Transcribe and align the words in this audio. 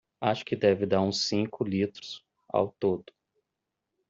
Acho 0.19 0.43
que 0.43 0.55
deve 0.55 0.87
dar 0.87 1.01
uns 1.01 1.21
cinco 1.27 1.63
litros 1.63 2.25
ao 2.49 2.71
todo 2.71 3.13